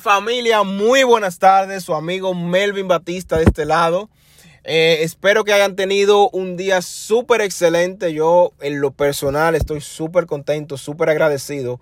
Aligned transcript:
familia? 0.00 0.64
Muy 0.64 1.04
buenas 1.04 1.38
tardes, 1.38 1.84
su 1.84 1.94
amigo 1.94 2.34
Melvin 2.34 2.88
Batista 2.88 3.36
de 3.36 3.44
este 3.44 3.64
lado. 3.66 4.10
Eh, 4.64 4.98
espero 5.02 5.44
que 5.44 5.52
hayan 5.52 5.76
tenido 5.76 6.28
un 6.30 6.56
día 6.56 6.82
súper 6.82 7.40
excelente. 7.42 8.12
Yo 8.12 8.52
en 8.60 8.80
lo 8.80 8.90
personal 8.90 9.54
estoy 9.54 9.80
súper 9.80 10.26
contento, 10.26 10.76
súper 10.76 11.10
agradecido 11.10 11.80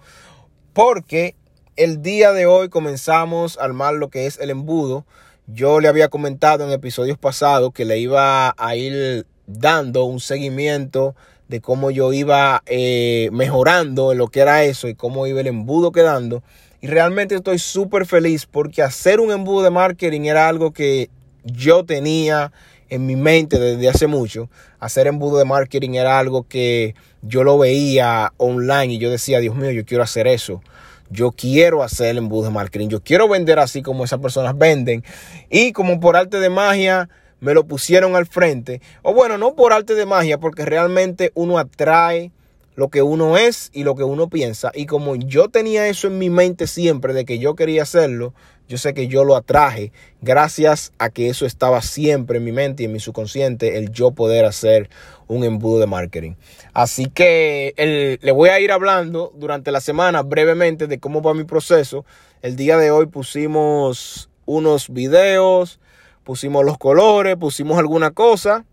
porque 0.75 1.35
el 1.77 2.03
día 2.03 2.33
de 2.33 2.47
hoy 2.47 2.69
comenzamos 2.69 3.59
a 3.59 3.65
armar 3.65 3.95
lo 3.95 4.11
que 4.11 4.27
es 4.27 4.39
el 4.39 4.51
embudo. 4.51 5.07
Yo 5.47 5.81
le 5.81 5.89
había 5.89 6.09
comentado 6.09 6.65
en 6.65 6.71
episodios 6.71 7.19
pasados 7.19 7.73
que 7.73 7.85
le 7.85 7.99
iba 7.99 8.55
a 8.57 8.77
ir 8.77 9.27
dando 9.47 10.05
un 10.05 10.21
seguimiento 10.21 11.15
de 11.49 11.61
cómo 11.61 11.91
yo 11.91 12.13
iba 12.13 12.63
eh, 12.67 13.31
mejorando 13.33 14.13
en 14.13 14.19
lo 14.19 14.29
que 14.29 14.41
era 14.41 14.65
eso 14.65 14.87
y 14.87 14.95
cómo 14.95 15.27
iba 15.27 15.41
el 15.41 15.47
embudo 15.47 15.93
quedando. 15.93 16.43
Y 16.81 16.87
realmente 16.87 17.35
estoy 17.35 17.59
súper 17.59 18.07
feliz 18.07 18.47
porque 18.47 18.83
hacer 18.83 19.19
un 19.19 19.33
embudo 19.33 19.65
de 19.65 19.71
marketing 19.71 20.23
era 20.23 20.49
algo 20.49 20.73
que 20.73 21.11
yo 21.45 21.85
tenía 21.85 22.53
en 22.89 23.07
mi 23.07 23.17
mente 23.17 23.59
desde 23.59 23.89
hace 23.89 24.07
mucho. 24.07 24.49
Hacer 24.79 25.09
embudo 25.09 25.39
de 25.39 25.45
marketing 25.45 25.95
era 25.95 26.19
algo 26.19 26.45
que 26.45 26.95
yo 27.23 27.43
lo 27.43 27.59
veía 27.59 28.33
online 28.37 28.95
y 28.95 28.99
yo 28.99 29.11
decía, 29.11 29.41
Dios 29.41 29.57
mío, 29.57 29.73
yo 29.73 29.85
quiero 29.85 30.05
hacer 30.05 30.27
eso. 30.29 30.63
Yo 31.11 31.33
quiero 31.33 31.83
hacer 31.83 32.09
el 32.11 32.19
embudo 32.19 32.45
de 32.45 32.51
marketing. 32.51 32.89
Yo 32.89 33.03
quiero 33.03 33.29
vender 33.29 33.59
así 33.59 33.83
como 33.83 34.05
esas 34.05 34.21
personas 34.21 34.57
venden. 34.57 35.03
Y 35.51 35.73
como 35.73 36.01
por 36.01 36.17
arte 36.17 36.39
de 36.39 36.51
magia 36.51 37.09
me 37.41 37.55
lo 37.55 37.67
pusieron 37.67 38.15
al 38.15 38.27
frente. 38.27 38.81
O 39.03 39.15
bueno, 39.15 39.37
no 39.37 39.55
por 39.55 39.73
arte 39.73 39.95
de 39.95 40.07
magia, 40.07 40.39
porque 40.39 40.65
realmente 40.65 41.33
uno 41.35 41.59
atrae 41.59 42.31
lo 42.79 42.91
que 42.91 43.03
uno 43.03 43.37
es 43.37 43.73
y 43.73 43.83
lo 43.83 43.97
que 43.97 44.05
uno 44.05 44.29
piensa. 44.29 44.71
Y 44.73 44.87
como 44.87 45.17
yo 45.17 45.49
tenía 45.49 45.89
eso 45.89 46.07
en 46.07 46.17
mi 46.17 46.31
mente 46.31 46.69
siempre 46.69 47.13
de 47.13 47.25
que 47.25 47.41
yo 47.41 47.57
quería 47.57 47.83
hacerlo, 47.83 48.35
yo 48.69 48.79
sé 48.79 48.95
que 48.95 49.09
yo 49.09 49.25
lo 49.25 49.35
atraje 49.35 49.91
gracias 50.21 50.93
a 50.97 51.11
que 51.11 51.29
eso 51.29 51.45
estaba 51.45 51.83
siempre 51.83 52.39
en 52.39 52.45
mi 52.45 52.53
mente 52.53 52.85
y 52.85 52.87
en 52.87 52.93
mi 52.93 53.01
subconsciente, 53.01 53.79
el 53.79 53.91
yo 53.91 54.13
poder 54.13 54.45
hacer 54.45 54.91
un 55.27 55.43
embudo 55.43 55.81
de 55.81 55.89
marketing. 55.89 56.35
Así 56.73 57.07
que 57.07 57.75
le 58.23 58.31
voy 58.31 58.51
a 58.51 58.61
ir 58.61 58.71
hablando 58.71 59.33
durante 59.35 59.73
la 59.73 59.81
semana 59.81 60.23
brevemente 60.23 60.87
de 60.87 61.01
cómo 61.01 61.21
va 61.21 61.35
mi 61.35 61.43
proceso. 61.43 62.05
El 62.43 62.55
día 62.55 62.77
de 62.77 62.93
hoy 62.93 63.07
pusimos 63.07 64.31
unos 64.47 64.89
videos, 64.89 65.81
pusimos 66.23 66.65
los 66.65 66.79
colores, 66.79 67.35
pusimos 67.35 67.77
alguna 67.77 68.13
cosa. 68.13 68.65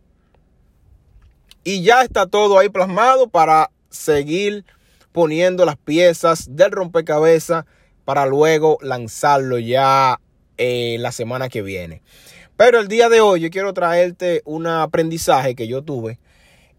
Y 1.63 1.81
ya 1.81 2.03
está 2.03 2.27
todo 2.27 2.59
ahí 2.59 2.69
plasmado 2.69 3.27
para 3.29 3.71
seguir 3.95 4.65
poniendo 5.11 5.65
las 5.65 5.77
piezas 5.77 6.55
del 6.55 6.71
rompecabezas 6.71 7.65
para 8.03 8.25
luego 8.25 8.77
lanzarlo 8.81 9.57
ya 9.59 10.19
eh, 10.57 10.97
la 10.99 11.11
semana 11.11 11.49
que 11.49 11.61
viene. 11.61 12.01
Pero 12.57 12.79
el 12.79 12.87
día 12.87 13.09
de 13.09 13.21
hoy 13.21 13.41
yo 13.41 13.49
quiero 13.49 13.73
traerte 13.73 14.41
un 14.45 14.67
aprendizaje 14.67 15.55
que 15.55 15.67
yo 15.67 15.83
tuve 15.83 16.19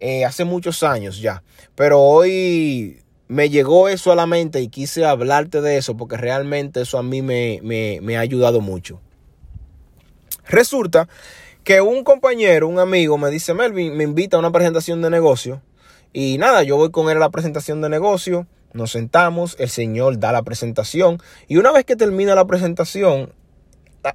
eh, 0.00 0.24
hace 0.24 0.44
muchos 0.44 0.82
años 0.82 1.20
ya. 1.20 1.42
Pero 1.74 2.00
hoy 2.00 3.02
me 3.28 3.50
llegó 3.50 3.88
eso 3.88 4.12
a 4.12 4.16
la 4.16 4.26
mente 4.26 4.60
y 4.60 4.68
quise 4.68 5.04
hablarte 5.04 5.60
de 5.60 5.78
eso 5.78 5.96
porque 5.96 6.16
realmente 6.16 6.82
eso 6.82 6.98
a 6.98 7.02
mí 7.02 7.22
me, 7.22 7.60
me 7.62 8.16
ha 8.16 8.20
ayudado 8.20 8.60
mucho. 8.60 9.00
Resulta 10.48 11.08
que 11.64 11.80
un 11.80 12.04
compañero, 12.04 12.68
un 12.68 12.78
amigo, 12.78 13.18
me 13.18 13.30
dice, 13.30 13.52
Melvin, 13.52 13.96
me 13.96 14.04
invita 14.04 14.36
a 14.36 14.40
una 14.40 14.52
presentación 14.52 15.02
de 15.02 15.10
negocio 15.10 15.62
y 16.18 16.38
nada, 16.38 16.62
yo 16.62 16.78
voy 16.78 16.90
con 16.90 17.10
él 17.10 17.18
a 17.18 17.20
la 17.20 17.28
presentación 17.28 17.82
de 17.82 17.90
negocio, 17.90 18.46
nos 18.72 18.92
sentamos, 18.92 19.54
el 19.58 19.68
señor 19.68 20.18
da 20.18 20.32
la 20.32 20.44
presentación 20.44 21.18
y 21.46 21.58
una 21.58 21.72
vez 21.72 21.84
que 21.84 21.94
termina 21.94 22.34
la 22.34 22.46
presentación, 22.46 23.34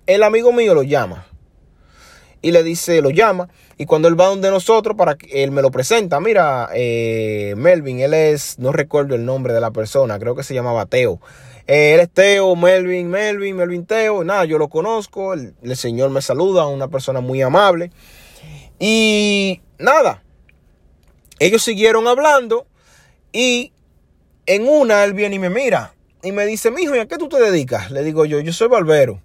el 0.08 0.24
amigo 0.24 0.52
mío 0.52 0.74
lo 0.74 0.82
llama 0.82 1.28
y 2.42 2.54
le 2.54 2.64
dice, 2.64 3.04
lo 3.04 3.12
llama 3.12 3.50
y 3.78 3.86
cuando 3.86 4.08
él 4.08 4.20
va 4.20 4.26
donde 4.26 4.50
nosotros 4.50 4.98
para 4.98 5.14
que 5.14 5.44
él 5.44 5.52
me 5.52 5.62
lo 5.62 5.70
presenta, 5.70 6.20
mira, 6.20 6.70
eh, 6.74 7.54
Melvin, 7.56 8.00
él 8.00 8.16
es, 8.16 8.58
no 8.58 8.72
recuerdo 8.72 9.14
el 9.14 9.24
nombre 9.24 9.54
de 9.54 9.62
la 9.62 9.70
persona, 9.70 10.18
creo 10.18 10.36
que 10.36 10.42
se 10.42 10.56
llamaba 10.56 10.88
Teo. 10.88 11.20
Eh, 11.68 11.94
él 11.94 12.00
es 12.00 12.10
Teo, 12.10 12.56
Melvin, 12.56 13.12
Melvin, 13.12 13.56
Melvin 13.56 13.86
Teo, 13.86 14.24
nada, 14.24 14.46
yo 14.46 14.58
lo 14.58 14.70
conozco, 14.70 15.36
el 15.36 15.76
señor 15.76 16.10
me 16.10 16.24
saluda, 16.24 16.66
una 16.66 16.88
persona 16.88 17.22
muy 17.22 17.44
amable 17.44 17.92
y 18.80 19.62
nada, 19.78 20.24
ellos 21.42 21.64
siguieron 21.64 22.08
hablando 22.08 22.68
y 23.34 23.74
en 24.46 24.68
una 24.68 25.04
él 25.04 25.14
viene 25.14 25.38
y 25.38 25.40
me 25.40 25.50
mira 25.50 25.96
y 26.22 26.32
me 26.32 26.46
dice, 26.46 26.70
mijo, 26.70 26.96
¿y 26.96 27.00
a 27.00 27.08
qué 27.08 27.18
tú 27.18 27.30
te 27.30 27.40
dedicas? 27.40 27.90
Le 27.90 28.04
digo 28.04 28.26
yo, 28.26 28.40
yo 28.40 28.54
soy 28.54 28.68
barbero. 28.68 29.22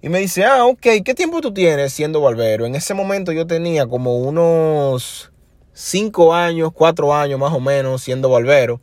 Y 0.00 0.08
me 0.08 0.18
dice, 0.18 0.44
ah, 0.44 0.64
ok, 0.64 0.80
¿qué 1.04 1.14
tiempo 1.14 1.40
tú 1.40 1.54
tienes 1.54 1.92
siendo 1.92 2.20
barbero? 2.20 2.66
En 2.66 2.74
ese 2.74 2.94
momento 2.94 3.30
yo 3.30 3.46
tenía 3.46 3.86
como 3.86 4.18
unos 4.18 5.30
cinco 5.72 6.34
años, 6.34 6.72
cuatro 6.74 7.14
años 7.14 7.38
más 7.38 7.52
o 7.52 7.60
menos 7.60 8.02
siendo 8.02 8.28
barbero. 8.28 8.80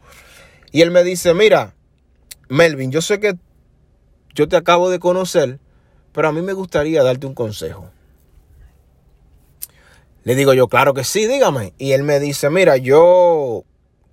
Y 0.72 0.81
él 0.81 0.91
me 0.91 1.03
dice, 1.03 1.34
mira, 1.34 1.75
Melvin, 2.47 2.91
yo 2.91 3.01
sé 3.01 3.19
que 3.19 3.34
yo 4.34 4.47
te 4.47 4.56
acabo 4.56 4.89
de 4.89 5.00
conocer, 5.00 5.59
pero 6.13 6.29
a 6.29 6.31
mí 6.31 6.41
me 6.41 6.53
gustaría 6.53 7.03
darte 7.03 7.28
un 7.28 7.34
consejo. 7.34 7.91
Le 10.29 10.35
digo 10.35 10.53
yo, 10.53 10.67
claro 10.67 10.94
que 10.94 11.03
sí, 11.03 11.25
dígame. 11.25 11.73
Y 11.79 11.94
él 11.94 12.03
me 12.03 12.19
dice, 12.19 12.51
mira, 12.51 12.78
yo 12.78 13.63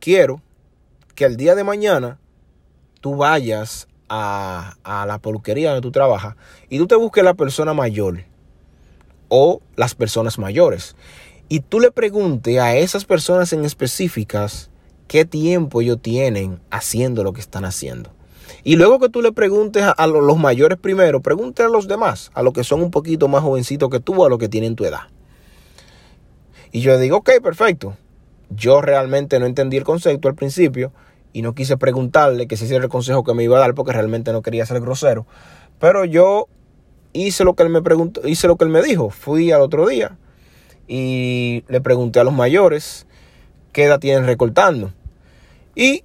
quiero 0.00 0.41
que 1.15 1.27
el 1.27 1.37
día 1.37 1.54
de 1.54 1.62
mañana 1.62 2.19
tú 3.03 3.16
vayas 3.16 3.87
a, 4.09 4.76
la 5.06 5.19
peluquería 5.19 5.72
donde 5.72 5.82
tú 5.82 5.93
trabajas 5.93 6.34
y 6.71 6.78
tú 6.78 6.87
te 6.87 6.94
busques 6.94 7.22
la 7.22 7.34
persona 7.34 7.75
mayor 7.75 8.25
o 9.28 9.60
las 9.76 9.94
personas 9.94 10.38
mayores. 10.38 10.97
Y 11.50 11.60
tú 11.60 11.81
le 11.81 11.91
preguntes 11.91 12.59
a 12.60 12.75
esas 12.76 13.05
personas 13.05 13.53
en 13.53 13.66
específicas 13.66 14.71
qué 15.09 15.26
tiempo 15.26 15.82
ellos 15.82 16.00
tienen 16.00 16.62
haciendo 16.71 17.25
lo 17.25 17.34
que 17.34 17.43
están 17.43 17.66
haciendo. 17.66 18.09
Y 18.65 18.76
luego 18.76 19.00
que 19.00 19.10
tú 19.10 19.21
le 19.21 19.32
preguntes 19.32 19.84
a, 19.94 20.06
los 20.06 20.38
mayores 20.38 20.78
primero, 20.78 21.21
pregunte 21.21 21.62
a 21.62 21.69
los 21.69 21.87
demás, 21.87 22.31
a 22.32 22.43
los 22.43 22.55
que 22.55 22.65
son 22.65 22.81
un 22.81 22.91
poquito 22.91 23.28
más 23.28 23.43
jovencitos 23.43 23.91
que 23.91 24.00
tú, 24.00 24.25
a 24.25 24.31
los 24.31 24.38
que 24.38 24.49
tienen 24.49 24.76
tu 24.76 24.87
edad. 24.87 25.09
Y 26.72 26.81
yo 26.81 26.99
digo, 26.99 27.19
ok, 27.19 27.31
perfecto. 27.43 27.97
Yo 28.50 28.81
realmente 28.81 29.38
no 29.38 29.47
entendí 29.47 29.77
el 29.77 29.84
concepto 29.84 30.28
al 30.28 30.34
principio 30.34 30.93
y 31.32 31.43
no 31.43 31.54
quise 31.54 31.77
preguntarle 31.77 32.47
que 32.47 32.56
si 32.56 32.65
ese 32.65 32.77
era 32.77 32.84
el 32.84 32.91
consejo 32.91 33.25
que 33.25 33.34
me 33.34 33.44
iba 33.44 33.56
a 33.56 33.60
dar 33.60 33.75
porque 33.75 33.93
realmente 33.93 34.32
no 34.32 34.43
quería 34.43 34.65
ser 34.66 34.81
grosero. 34.81 35.26
Pero 35.78 36.05
yo 36.05 36.49
hice 37.12 37.44
lo 37.44 37.55
que 37.55 37.62
él 37.62 37.69
me 37.69 37.82
preguntó, 37.82 38.26
hice 38.26 38.47
lo 38.47 38.56
que 38.56 38.65
él 38.65 38.71
me 38.71 38.82
dijo. 38.82 39.10
Fui 39.10 39.50
al 39.50 39.60
otro 39.60 39.87
día 39.87 40.16
y 40.88 41.65
le 41.69 41.81
pregunté 41.81 42.21
a 42.21 42.25
los 42.25 42.32
mayores 42.32 43.06
qué 43.72 43.84
edad 43.84 43.99
tienen 43.99 44.26
recortando. 44.26 44.93
Y 45.75 46.05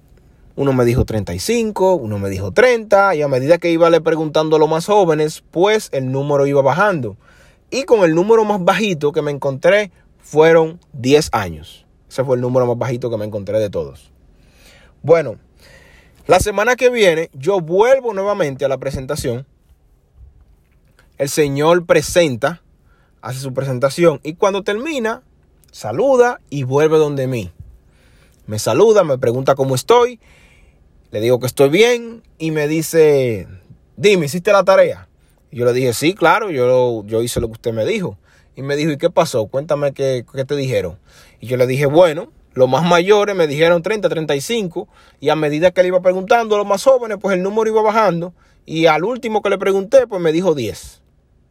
uno 0.54 0.72
me 0.72 0.84
dijo 0.84 1.04
35, 1.04 1.94
uno 1.94 2.18
me 2.18 2.28
dijo 2.28 2.52
30, 2.52 3.14
y 3.14 3.22
a 3.22 3.28
medida 3.28 3.58
que 3.58 3.70
iba 3.70 3.88
le 3.88 4.00
preguntando 4.00 4.56
a 4.56 4.58
los 4.58 4.68
más 4.68 4.86
jóvenes, 4.86 5.42
pues 5.50 5.88
el 5.92 6.12
número 6.12 6.46
iba 6.46 6.60
bajando. 6.60 7.16
Y 7.70 7.84
con 7.84 8.04
el 8.04 8.14
número 8.14 8.44
más 8.44 8.62
bajito 8.62 9.12
que 9.12 9.22
me 9.22 9.30
encontré 9.30 9.90
fueron 10.22 10.80
10 10.94 11.28
años. 11.32 11.84
Ese 12.08 12.24
fue 12.24 12.36
el 12.36 12.42
número 12.42 12.66
más 12.66 12.78
bajito 12.78 13.10
que 13.10 13.16
me 13.16 13.24
encontré 13.24 13.58
de 13.58 13.70
todos. 13.70 14.10
Bueno, 15.02 15.38
la 16.26 16.40
semana 16.40 16.76
que 16.76 16.88
viene 16.88 17.30
yo 17.34 17.60
vuelvo 17.60 18.14
nuevamente 18.14 18.64
a 18.64 18.68
la 18.68 18.78
presentación. 18.78 19.46
El 21.18 21.28
señor 21.28 21.84
presenta, 21.84 22.62
hace 23.20 23.40
su 23.40 23.52
presentación 23.52 24.20
y 24.22 24.34
cuando 24.34 24.62
termina, 24.62 25.22
saluda 25.70 26.40
y 26.50 26.64
vuelve 26.64 26.98
donde 26.98 27.26
mí. 27.26 27.52
Me 28.46 28.58
saluda, 28.58 29.04
me 29.04 29.18
pregunta 29.18 29.54
cómo 29.54 29.74
estoy, 29.74 30.20
le 31.10 31.20
digo 31.20 31.38
que 31.40 31.46
estoy 31.46 31.68
bien 31.68 32.22
y 32.38 32.50
me 32.50 32.68
dice, 32.68 33.46
dime, 33.96 34.26
¿hiciste 34.26 34.52
la 34.52 34.64
tarea? 34.64 35.08
Y 35.50 35.58
yo 35.58 35.64
le 35.64 35.72
dije, 35.72 35.92
sí, 35.92 36.14
claro, 36.14 36.50
yo, 36.50 37.04
yo 37.06 37.22
hice 37.22 37.40
lo 37.40 37.48
que 37.48 37.52
usted 37.52 37.72
me 37.72 37.84
dijo. 37.84 38.18
Y 38.54 38.62
me 38.62 38.76
dijo, 38.76 38.90
¿y 38.90 38.98
qué 38.98 39.10
pasó? 39.10 39.46
Cuéntame 39.46 39.92
qué, 39.92 40.24
te 40.46 40.56
dijeron. 40.56 40.98
Y 41.40 41.46
yo 41.46 41.56
le 41.56 41.66
dije, 41.66 41.86
bueno, 41.86 42.30
los 42.52 42.68
más 42.68 42.84
mayores 42.84 43.34
me 43.34 43.46
dijeron 43.46 43.82
30, 43.82 44.08
35. 44.08 44.88
Y 45.20 45.30
a 45.30 45.36
medida 45.36 45.70
que 45.70 45.82
le 45.82 45.88
iba 45.88 46.00
preguntando 46.00 46.54
a 46.54 46.58
los 46.58 46.66
más 46.66 46.84
jóvenes, 46.84 47.18
pues 47.20 47.36
el 47.36 47.42
número 47.42 47.70
iba 47.70 47.82
bajando. 47.82 48.34
Y 48.66 48.86
al 48.86 49.04
último 49.04 49.42
que 49.42 49.50
le 49.50 49.58
pregunté, 49.58 50.06
pues 50.06 50.20
me 50.20 50.32
dijo 50.32 50.54
10. 50.54 51.02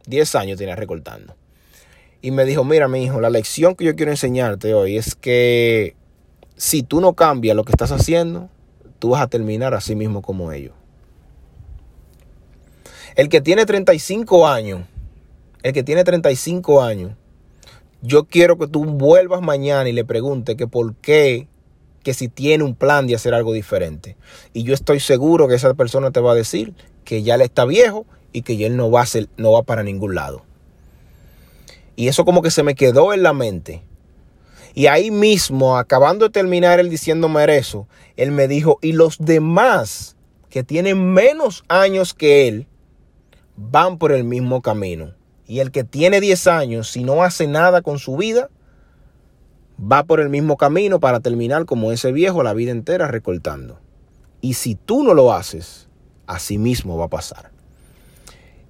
10 0.06 0.34
años 0.36 0.58
tenía 0.58 0.76
recortando. 0.76 1.34
Y 2.20 2.30
me 2.30 2.44
dijo, 2.44 2.62
mira 2.62 2.86
mi 2.86 3.02
hijo, 3.02 3.20
la 3.20 3.30
lección 3.30 3.74
que 3.74 3.84
yo 3.84 3.96
quiero 3.96 4.12
enseñarte 4.12 4.74
hoy 4.74 4.96
es 4.96 5.16
que 5.16 5.96
si 6.56 6.84
tú 6.84 7.00
no 7.00 7.14
cambias 7.14 7.56
lo 7.56 7.64
que 7.64 7.72
estás 7.72 7.90
haciendo, 7.90 8.48
tú 9.00 9.10
vas 9.10 9.22
a 9.22 9.26
terminar 9.26 9.74
así 9.74 9.96
mismo 9.96 10.22
como 10.22 10.52
ellos. 10.52 10.74
El 13.16 13.28
que 13.28 13.40
tiene 13.40 13.66
35 13.66 14.46
años 14.46 14.82
el 15.62 15.72
que 15.72 15.82
tiene 15.82 16.04
35 16.04 16.82
años, 16.82 17.12
yo 18.00 18.24
quiero 18.24 18.58
que 18.58 18.66
tú 18.66 18.84
vuelvas 18.84 19.42
mañana 19.42 19.88
y 19.88 19.92
le 19.92 20.04
preguntes 20.04 20.56
que 20.56 20.66
por 20.66 20.94
qué, 20.96 21.46
que 22.02 22.14
si 22.14 22.28
tiene 22.28 22.64
un 22.64 22.74
plan 22.74 23.06
de 23.06 23.14
hacer 23.14 23.32
algo 23.32 23.52
diferente. 23.52 24.16
Y 24.52 24.64
yo 24.64 24.74
estoy 24.74 24.98
seguro 24.98 25.46
que 25.46 25.54
esa 25.54 25.74
persona 25.74 26.10
te 26.10 26.20
va 26.20 26.32
a 26.32 26.36
decir 26.36 26.74
que 27.04 27.22
ya 27.22 27.36
él 27.36 27.42
está 27.42 27.64
viejo 27.64 28.06
y 28.32 28.42
que 28.42 28.56
ya 28.56 28.66
él 28.66 28.76
no 28.76 28.90
va, 28.90 29.02
a 29.02 29.06
ser, 29.06 29.28
no 29.36 29.52
va 29.52 29.62
para 29.62 29.84
ningún 29.84 30.14
lado. 30.16 30.44
Y 31.94 32.08
eso 32.08 32.24
como 32.24 32.42
que 32.42 32.50
se 32.50 32.64
me 32.64 32.74
quedó 32.74 33.12
en 33.12 33.22
la 33.22 33.32
mente. 33.32 33.82
Y 34.74 34.86
ahí 34.86 35.10
mismo, 35.10 35.76
acabando 35.76 36.24
de 36.24 36.32
terminar 36.32 36.80
él 36.80 36.88
diciéndome 36.88 37.44
eso, 37.56 37.86
él 38.16 38.32
me 38.32 38.48
dijo, 38.48 38.78
y 38.80 38.92
los 38.92 39.18
demás 39.18 40.16
que 40.48 40.64
tienen 40.64 41.12
menos 41.12 41.62
años 41.68 42.14
que 42.14 42.48
él, 42.48 42.66
van 43.56 43.98
por 43.98 44.12
el 44.12 44.24
mismo 44.24 44.62
camino. 44.62 45.12
Y 45.52 45.60
el 45.60 45.70
que 45.70 45.84
tiene 45.84 46.22
10 46.22 46.46
años, 46.46 46.90
si 46.90 47.04
no 47.04 47.22
hace 47.22 47.46
nada 47.46 47.82
con 47.82 47.98
su 47.98 48.16
vida, 48.16 48.48
va 49.78 50.02
por 50.02 50.18
el 50.18 50.30
mismo 50.30 50.56
camino 50.56 50.98
para 50.98 51.20
terminar 51.20 51.66
como 51.66 51.92
ese 51.92 52.10
viejo 52.10 52.42
la 52.42 52.54
vida 52.54 52.70
entera 52.70 53.06
recortando. 53.06 53.78
Y 54.40 54.54
si 54.54 54.76
tú 54.76 55.02
no 55.04 55.12
lo 55.12 55.30
haces, 55.34 55.88
así 56.26 56.56
mismo 56.56 56.96
va 56.96 57.04
a 57.04 57.08
pasar. 57.08 57.50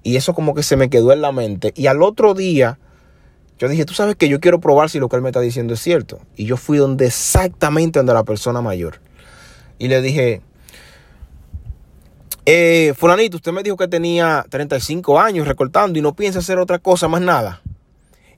Y 0.03 0.17
eso 0.17 0.33
como 0.33 0.53
que 0.53 0.61
se 0.61 0.75
me 0.75 0.89
quedó 0.89 1.13
en 1.13 1.21
la 1.21 1.31
mente. 1.31 1.71
Y 1.73 1.87
al 1.87 2.03
otro 2.03 2.33
día, 2.33 2.79
yo 3.57 3.69
dije, 3.69 3.85
tú 3.85 3.93
sabes 3.93 4.17
que 4.17 4.27
yo 4.27 4.41
quiero 4.41 4.59
probar 4.59 4.89
si 4.89 4.99
lo 4.99 5.07
que 5.07 5.15
él 5.15 5.21
me 5.21 5.29
está 5.29 5.39
diciendo 5.39 5.75
es 5.75 5.79
cierto. 5.79 6.19
Y 6.35 6.43
yo 6.43 6.57
fui 6.57 6.79
donde 6.79 7.05
exactamente 7.05 7.99
donde 7.99 8.13
la 8.13 8.25
persona 8.25 8.61
mayor. 8.61 8.99
Y 9.79 9.87
le 9.87 10.01
dije, 10.01 10.41
eh, 12.45 12.93
fulanito, 12.97 13.37
usted 13.37 13.51
me 13.51 13.63
dijo 13.63 13.77
que 13.77 13.87
tenía 13.87 14.45
35 14.49 15.19
años 15.19 15.47
recortando 15.47 15.97
y 15.97 16.01
no 16.01 16.13
piensa 16.13 16.39
hacer 16.39 16.59
otra 16.59 16.79
cosa 16.79 17.07
más 17.07 17.21
nada. 17.21 17.61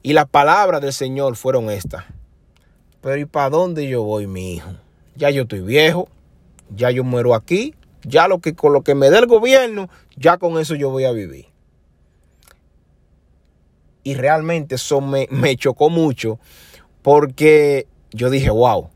Y 0.04 0.14
las 0.14 0.28
palabras 0.28 0.82
del 0.82 0.94
Señor 0.94 1.36
fueron 1.36 1.70
estas. 1.70 2.06
Pero 3.02 3.18
¿y 3.18 3.26
para 3.26 3.50
dónde 3.50 3.88
yo 3.88 4.04
voy, 4.04 4.28
mi 4.28 4.54
hijo? 4.54 4.70
Ya 5.16 5.30
yo 5.30 5.44
estoy 5.44 5.62
viejo, 5.62 6.08
ya 6.76 6.92
yo 6.92 7.04
muero 7.04 7.34
aquí, 7.34 7.74
ya 8.04 8.28
lo 8.28 8.40
que 8.40 8.54
con 8.54 8.74
lo 8.74 8.84
que 8.84 8.96
me 8.96 9.10
dé 9.10 9.18
el 9.18 9.26
gobierno, 9.26 9.90
ya 10.16 10.38
con 10.38 10.60
eso 10.60 10.76
yo 10.76 10.90
voy 10.90 11.06
a 11.06 11.12
vivir. 11.12 11.48
Y 14.04 14.14
realmente 14.14 14.76
eso 14.76 15.02
me, 15.02 15.28
me 15.32 15.56
chocó 15.56 15.90
mucho 15.90 16.40
porque 17.02 17.88
yo 18.12 18.30
dije, 18.30 18.52
wow, 18.52 18.90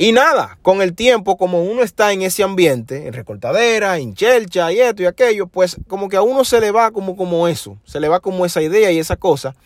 y 0.00 0.12
nada, 0.12 0.58
con 0.62 0.80
el 0.80 0.94
tiempo, 0.94 1.36
como 1.36 1.64
uno 1.64 1.82
está 1.82 2.12
en 2.12 2.22
ese 2.22 2.44
ambiente, 2.44 3.08
en 3.08 3.12
recortadera, 3.12 3.98
en 3.98 4.14
chelcha 4.14 4.70
y 4.70 4.78
esto 4.78 5.02
y 5.02 5.06
aquello, 5.06 5.48
pues 5.48 5.76
como 5.88 6.08
que 6.08 6.16
a 6.16 6.22
uno 6.22 6.44
se 6.44 6.60
le 6.60 6.70
va 6.70 6.92
como, 6.92 7.16
como 7.16 7.48
eso, 7.48 7.76
se 7.84 7.98
le 7.98 8.08
va 8.08 8.20
como 8.20 8.46
esa 8.46 8.62
idea 8.62 8.92
y 8.92 9.00
esa 9.00 9.16
cosa. 9.16 9.56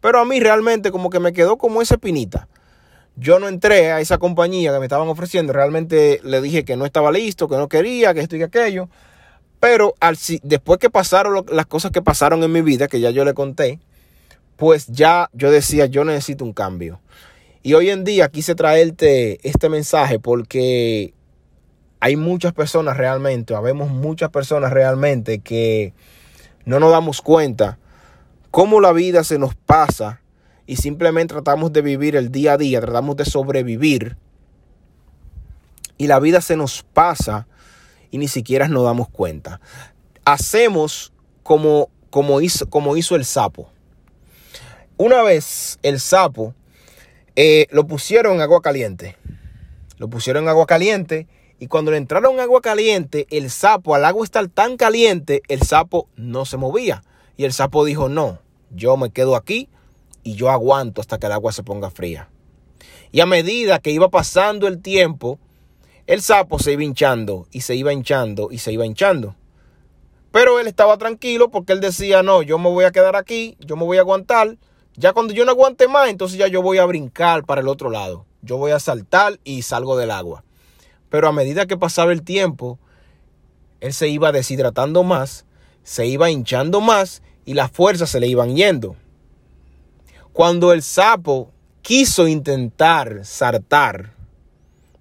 Pero 0.00 0.18
a 0.18 0.24
mí 0.24 0.40
realmente 0.40 0.90
como 0.90 1.10
que 1.10 1.20
me 1.20 1.32
quedó 1.32 1.58
como 1.58 1.80
esa 1.80 1.94
espinita. 1.94 2.48
Yo 3.14 3.38
no 3.38 3.46
entré 3.46 3.92
a 3.92 4.00
esa 4.00 4.18
compañía 4.18 4.72
que 4.72 4.80
me 4.80 4.86
estaban 4.86 5.06
ofreciendo, 5.06 5.52
realmente 5.52 6.20
le 6.24 6.40
dije 6.40 6.64
que 6.64 6.74
no 6.74 6.84
estaba 6.84 7.12
listo, 7.12 7.46
que 7.46 7.56
no 7.56 7.68
quería, 7.68 8.14
que 8.14 8.20
esto 8.20 8.34
y 8.34 8.42
aquello. 8.42 8.88
Pero 9.60 9.94
al, 10.00 10.18
después 10.42 10.80
que 10.80 10.90
pasaron 10.90 11.46
las 11.52 11.66
cosas 11.66 11.92
que 11.92 12.02
pasaron 12.02 12.42
en 12.42 12.50
mi 12.50 12.62
vida, 12.62 12.88
que 12.88 12.98
ya 12.98 13.10
yo 13.10 13.24
le 13.24 13.32
conté, 13.32 13.78
pues 14.56 14.88
ya 14.88 15.30
yo 15.34 15.52
decía, 15.52 15.86
yo 15.86 16.02
necesito 16.04 16.44
un 16.44 16.52
cambio. 16.52 16.98
Y 17.68 17.74
hoy 17.74 17.90
en 17.90 18.02
día 18.02 18.30
quise 18.30 18.54
traerte 18.54 19.46
este 19.46 19.68
mensaje 19.68 20.18
porque 20.18 21.12
hay 22.00 22.16
muchas 22.16 22.54
personas 22.54 22.96
realmente, 22.96 23.54
habemos 23.54 23.90
muchas 23.90 24.30
personas 24.30 24.72
realmente 24.72 25.40
que 25.40 25.92
no 26.64 26.80
nos 26.80 26.90
damos 26.90 27.20
cuenta 27.20 27.78
cómo 28.50 28.80
la 28.80 28.92
vida 28.92 29.22
se 29.22 29.38
nos 29.38 29.54
pasa 29.54 30.22
y 30.64 30.76
simplemente 30.76 31.34
tratamos 31.34 31.70
de 31.70 31.82
vivir 31.82 32.16
el 32.16 32.32
día 32.32 32.54
a 32.54 32.56
día, 32.56 32.80
tratamos 32.80 33.16
de 33.16 33.26
sobrevivir 33.26 34.16
y 35.98 36.06
la 36.06 36.20
vida 36.20 36.40
se 36.40 36.56
nos 36.56 36.82
pasa 36.94 37.48
y 38.10 38.16
ni 38.16 38.28
siquiera 38.28 38.66
nos 38.68 38.84
damos 38.84 39.10
cuenta. 39.10 39.60
Hacemos 40.24 41.12
como, 41.42 41.90
como, 42.08 42.40
hizo, 42.40 42.70
como 42.70 42.96
hizo 42.96 43.14
el 43.14 43.26
sapo. 43.26 43.70
Una 44.96 45.22
vez 45.22 45.78
el 45.82 46.00
sapo 46.00 46.54
eh, 47.40 47.68
lo 47.70 47.86
pusieron 47.86 48.34
en 48.34 48.40
agua 48.40 48.60
caliente. 48.60 49.14
Lo 49.98 50.10
pusieron 50.10 50.42
en 50.42 50.48
agua 50.48 50.66
caliente. 50.66 51.28
Y 51.60 51.68
cuando 51.68 51.92
le 51.92 51.96
entraron 51.96 52.40
agua 52.40 52.60
caliente, 52.60 53.28
el 53.30 53.48
sapo, 53.48 53.94
al 53.94 54.04
agua 54.04 54.24
estar 54.24 54.48
tan 54.48 54.76
caliente, 54.76 55.42
el 55.46 55.62
sapo 55.62 56.08
no 56.16 56.44
se 56.44 56.56
movía. 56.56 57.04
Y 57.36 57.44
el 57.44 57.52
sapo 57.52 57.84
dijo, 57.84 58.08
no, 58.08 58.40
yo 58.70 58.96
me 58.96 59.10
quedo 59.10 59.36
aquí 59.36 59.68
y 60.24 60.34
yo 60.34 60.50
aguanto 60.50 61.00
hasta 61.00 61.18
que 61.18 61.26
el 61.26 61.32
agua 61.32 61.52
se 61.52 61.62
ponga 61.62 61.90
fría. 61.90 62.28
Y 63.12 63.20
a 63.20 63.26
medida 63.26 63.78
que 63.78 63.92
iba 63.92 64.08
pasando 64.08 64.66
el 64.66 64.82
tiempo, 64.82 65.38
el 66.08 66.22
sapo 66.22 66.58
se 66.58 66.72
iba 66.72 66.82
hinchando 66.82 67.46
y 67.52 67.60
se 67.60 67.76
iba 67.76 67.92
hinchando 67.92 68.48
y 68.50 68.58
se 68.58 68.72
iba 68.72 68.84
hinchando. 68.84 69.36
Pero 70.32 70.58
él 70.58 70.66
estaba 70.66 70.98
tranquilo 70.98 71.52
porque 71.52 71.72
él 71.72 71.80
decía, 71.80 72.24
no, 72.24 72.42
yo 72.42 72.58
me 72.58 72.68
voy 72.68 72.84
a 72.84 72.90
quedar 72.90 73.14
aquí, 73.14 73.56
yo 73.60 73.76
me 73.76 73.84
voy 73.84 73.98
a 73.98 74.00
aguantar 74.00 74.58
ya 74.98 75.12
cuando 75.12 75.32
yo 75.32 75.44
no 75.44 75.52
aguante 75.52 75.86
más, 75.86 76.08
entonces 76.08 76.38
ya 76.38 76.48
yo 76.48 76.60
voy 76.60 76.78
a 76.78 76.84
brincar 76.84 77.44
para 77.44 77.60
el 77.60 77.68
otro 77.68 77.88
lado. 77.88 78.26
Yo 78.42 78.56
voy 78.56 78.72
a 78.72 78.80
saltar 78.80 79.38
y 79.44 79.62
salgo 79.62 79.96
del 79.96 80.10
agua. 80.10 80.42
Pero 81.08 81.28
a 81.28 81.32
medida 81.32 81.66
que 81.66 81.76
pasaba 81.76 82.12
el 82.12 82.22
tiempo, 82.22 82.80
él 83.80 83.92
se 83.92 84.08
iba 84.08 84.32
deshidratando 84.32 85.04
más, 85.04 85.46
se 85.84 86.06
iba 86.06 86.30
hinchando 86.30 86.80
más 86.80 87.22
y 87.44 87.54
las 87.54 87.70
fuerzas 87.70 88.10
se 88.10 88.18
le 88.18 88.26
iban 88.26 88.56
yendo. 88.56 88.96
Cuando 90.32 90.72
el 90.72 90.82
sapo 90.82 91.52
quiso 91.82 92.26
intentar 92.26 93.24
saltar, 93.24 94.14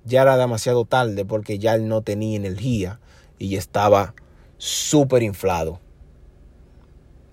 ya 0.06 0.22
era 0.22 0.38
demasiado 0.38 0.86
tarde 0.86 1.26
porque 1.26 1.58
ya 1.58 1.74
él 1.74 1.88
no 1.88 2.04
tenía 2.04 2.38
energía 2.38 3.00
y 3.40 3.56
estaba 3.56 4.14
súper 4.60 5.24
inflado. 5.24 5.80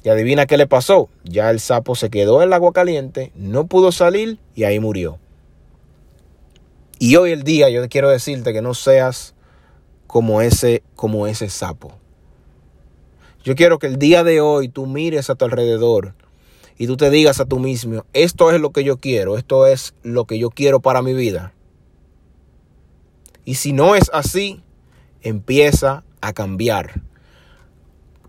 Y 0.05 0.11
adivina 0.11 0.45
qué 0.45 0.59
le 0.59 0.67
pasó. 0.67 1.09
Ya 1.25 1.51
el 1.51 1.59
sapo 1.59 1.95
se 1.95 2.11
quedó 2.11 2.43
en 2.43 2.49
el 2.49 2.53
agua 2.53 2.73
caliente, 2.73 3.33
no 3.35 3.67
pudo 3.67 3.91
salir 3.91 4.39
y 4.55 4.65
ahí 4.65 4.79
murió. 4.79 5.19
Y 6.99 7.17
hoy 7.17 7.33
el 7.33 7.43
día 7.43 7.71
yo 7.71 7.89
quiero 7.89 8.11
decirte 8.11 8.53
que 8.53 8.62
no 8.62 8.75
seas 8.75 9.35
como 10.06 10.43
ese, 10.43 10.83
como 10.95 11.27
ese 11.27 11.49
sapo. 11.49 11.93
Yo 13.43 13.55
quiero 13.55 13.79
que 13.79 13.87
el 13.87 13.99
día 13.99 14.25
de 14.25 14.41
hoy 14.43 14.69
tú 14.69 14.87
mires 14.87 15.31
a 15.31 15.35
tu 15.35 15.47
alrededor 15.47 16.15
y 16.77 16.87
tú 16.87 16.97
te 16.99 17.09
digas 17.09 17.41
a 17.41 17.47
tú 17.47 17.59
mismo, 17.59 18.05
esto 18.12 18.50
es 18.53 18.61
lo 18.61 18.71
que 18.73 18.85
yo 18.85 18.99
quiero, 18.99 19.39
esto 19.39 19.67
es 19.67 19.95
lo 20.03 20.27
que 20.27 20.39
yo 20.39 20.50
quiero 20.50 20.81
para 20.81 21.03
mi 21.03 21.15
vida. 21.15 21.55
Y 23.47 23.57
si 23.57 23.73
no 23.73 23.95
es 23.95 24.11
así, 24.12 24.62
empieza 25.23 26.05
a 26.21 26.33
cambiar. 26.35 27.03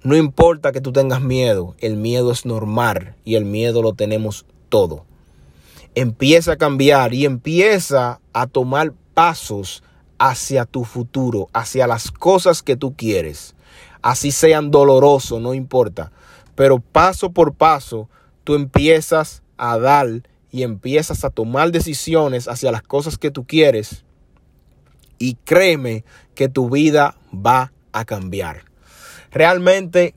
No 0.05 0.15
importa 0.15 0.71
que 0.71 0.81
tú 0.81 0.91
tengas 0.91 1.19
miedo, 1.23 1.73
el 1.79 1.95
miedo 1.95 2.31
es 2.31 2.45
normal 2.45 3.15
y 3.25 3.37
el 3.37 3.43
miedo 3.43 3.81
lo 3.81 3.93
tenemos 3.93 4.45
todo. 4.69 5.03
Empieza 5.95 6.51
a 6.51 6.57
cambiar 6.57 7.15
y 7.15 7.25
empieza 7.25 8.19
a 8.31 8.45
tomar 8.45 8.93
pasos 9.15 9.81
hacia 10.19 10.65
tu 10.65 10.83
futuro, 10.83 11.49
hacia 11.53 11.87
las 11.87 12.11
cosas 12.11 12.61
que 12.61 12.75
tú 12.75 12.93
quieres. 12.95 13.55
Así 14.03 14.29
sean 14.29 14.69
dolorosos, 14.69 15.41
no 15.41 15.55
importa. 15.55 16.11
Pero 16.53 16.77
paso 16.77 17.31
por 17.31 17.55
paso, 17.55 18.07
tú 18.43 18.53
empiezas 18.53 19.41
a 19.57 19.79
dar 19.79 20.21
y 20.51 20.61
empiezas 20.61 21.25
a 21.25 21.31
tomar 21.31 21.71
decisiones 21.71 22.47
hacia 22.47 22.71
las 22.71 22.83
cosas 22.83 23.17
que 23.17 23.31
tú 23.31 23.47
quieres. 23.47 24.05
Y 25.17 25.33
créeme 25.45 26.05
que 26.35 26.47
tu 26.47 26.69
vida 26.69 27.15
va 27.33 27.73
a 27.91 28.05
cambiar. 28.05 28.74
Realmente 29.35 30.15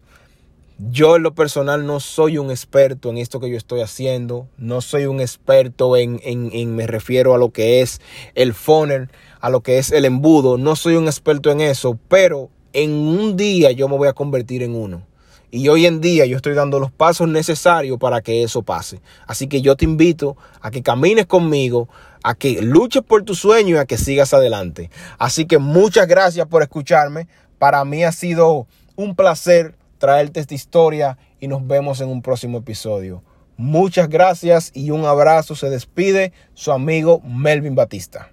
yo 0.79 1.17
en 1.17 1.25
lo 1.25 1.35
personal 1.35 1.85
no 1.85 1.99
soy 1.99 2.39
un 2.39 2.53
experto 2.53 3.11
en 3.11 3.19
esto 3.19 3.41
que 3.41 3.51
yo 3.51 3.57
estoy 3.57 3.81
haciendo. 3.81 4.47
No 4.59 4.81
soy 4.81 5.07
un 5.07 5.21
experto 5.21 5.97
en, 5.97 6.21
en, 6.23 6.77
me 6.77 6.87
refiero 6.87 7.35
a 7.35 7.39
lo 7.39 7.51
que 7.51 7.81
es 7.81 8.01
el 8.37 8.55
funnel, 8.55 9.11
a 9.41 9.51
lo 9.51 9.61
que 9.61 9.79
es 9.79 9.91
el 9.91 10.05
embudo. 10.05 10.57
No 10.57 10.77
soy 10.77 10.95
un 10.95 11.07
experto 11.07 11.51
en 11.51 11.61
eso, 11.61 11.99
pero 12.07 12.49
en 12.73 12.93
un 12.93 13.37
día 13.37 13.73
yo 13.73 13.89
me 13.89 13.97
voy 13.97 14.07
a 14.07 14.13
convertir 14.13 14.63
en 14.63 14.77
uno. 14.77 15.03
Y 15.51 15.67
hoy 15.67 15.87
en 15.87 16.01
día 16.01 16.25
yo 16.25 16.37
estoy 16.37 16.55
dando 16.55 16.79
los 16.79 16.93
pasos 16.93 17.27
necesarios 17.27 17.99
para 17.99 18.21
que 18.21 18.45
eso 18.45 18.63
pase. 18.63 19.01
Así 19.27 19.49
que 19.49 19.63
yo 19.63 19.75
te 19.75 19.85
invito 19.85 20.37
a 20.61 20.71
que 20.71 20.85
camines 20.85 21.27
conmigo, 21.27 21.89
a 22.23 22.37
que 22.37 22.63
luches 22.63 23.03
por 23.03 23.25
tu 23.25 23.35
sueño 23.35 23.75
y 23.75 23.79
a 23.81 23.85
que 23.85 23.99
sigas 23.99 24.33
adelante. 24.33 24.91
Así 25.19 25.45
que 25.47 25.59
muchas 25.59 26.07
gracias 26.07 26.47
por 26.47 26.63
escucharme. 26.63 27.27
Para 27.59 27.85
mí 27.85 28.05
ha 28.05 28.13
sido 28.13 28.69
un 28.99 29.15
placer 29.15 29.77
traerte 29.99 30.41
esta 30.41 30.57
historia 30.57 31.19
y 31.39 31.47
nos 31.47 31.65
vemos 31.65 32.01
en 32.01 32.09
un 32.09 32.21
próximo 32.21 32.59
episodio. 32.59 33.23
Muchas 33.57 34.09
gracias 34.09 34.73
y 34.75 34.91
un 34.91 35.05
abrazo. 35.05 35.55
Se 35.55 35.71
despide 35.71 36.33
su 36.55 36.73
amigo 36.73 37.21
Melvin 37.21 37.77
Batista. 37.77 38.33